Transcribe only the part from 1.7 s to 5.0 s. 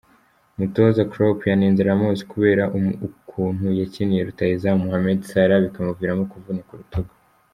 Ramos kubera ukuntu yakiniye rutahizamu